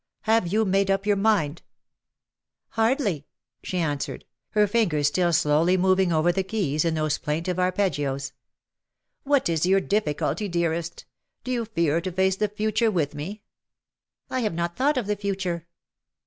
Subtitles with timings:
[0.21, 1.61] Have you made up your mind
[2.75, 3.25] ?"''Hardly/^
[3.61, 8.33] she answered, her fingers still slowly moving over the keys in those plaintive arpeggios."
[9.25, 11.05] What is your difficulty, dearest?
[11.43, 13.41] Do you fear to face the future with me T'''
[14.31, 15.67] I have not thought of the future.